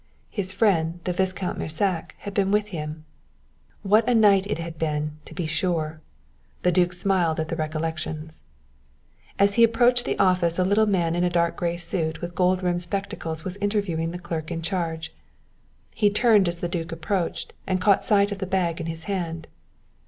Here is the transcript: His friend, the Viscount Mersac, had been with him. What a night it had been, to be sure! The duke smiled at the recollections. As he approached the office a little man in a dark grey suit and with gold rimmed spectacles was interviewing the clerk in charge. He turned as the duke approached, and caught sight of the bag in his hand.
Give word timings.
His 0.31 0.51
friend, 0.51 0.99
the 1.03 1.13
Viscount 1.13 1.59
Mersac, 1.59 2.15
had 2.17 2.33
been 2.33 2.49
with 2.49 2.69
him. 2.69 3.05
What 3.83 4.09
a 4.09 4.15
night 4.15 4.47
it 4.47 4.57
had 4.57 4.79
been, 4.79 5.19
to 5.25 5.35
be 5.35 5.45
sure! 5.45 6.01
The 6.63 6.71
duke 6.71 6.91
smiled 6.91 7.39
at 7.39 7.49
the 7.49 7.55
recollections. 7.55 8.41
As 9.37 9.53
he 9.53 9.63
approached 9.63 10.05
the 10.05 10.17
office 10.17 10.57
a 10.57 10.63
little 10.65 10.87
man 10.87 11.15
in 11.15 11.23
a 11.23 11.29
dark 11.29 11.55
grey 11.55 11.77
suit 11.77 12.15
and 12.15 12.17
with 12.17 12.33
gold 12.33 12.63
rimmed 12.63 12.81
spectacles 12.81 13.43
was 13.45 13.57
interviewing 13.57 14.09
the 14.09 14.17
clerk 14.17 14.49
in 14.49 14.63
charge. 14.63 15.13
He 15.93 16.09
turned 16.09 16.47
as 16.47 16.61
the 16.61 16.67
duke 16.67 16.91
approached, 16.91 17.53
and 17.67 17.79
caught 17.79 18.03
sight 18.03 18.31
of 18.31 18.39
the 18.39 18.47
bag 18.47 18.79
in 18.81 18.87
his 18.87 19.03
hand. 19.03 19.47